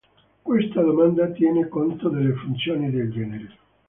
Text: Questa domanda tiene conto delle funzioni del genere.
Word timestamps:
Questa 0.41 0.81
domanda 0.81 1.27
tiene 1.27 1.67
conto 1.67 2.09
delle 2.09 2.33
funzioni 2.33 2.89
del 2.89 3.11
genere. 3.11 3.57